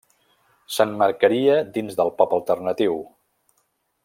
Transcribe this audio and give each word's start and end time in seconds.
S'emmarcaria 0.77 1.59
dins 1.77 2.01
del 2.01 2.13
pop 2.23 2.35
alternatiu. 2.41 2.99